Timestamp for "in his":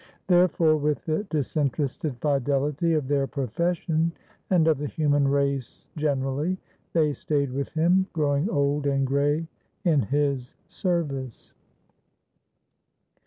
9.85-10.55